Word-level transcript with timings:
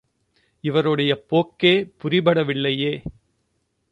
இவருடைய 0.63 1.25
போக்கே 1.25 1.73
புரிபடவில்லையே. 2.03 2.93